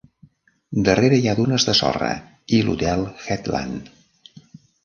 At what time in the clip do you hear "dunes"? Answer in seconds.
1.41-1.67